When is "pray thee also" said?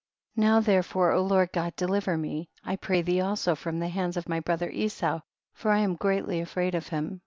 2.75-3.53